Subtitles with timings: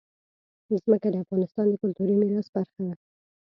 [0.83, 2.93] ځمکه د افغانستان د کلتوري میراث برخه ده.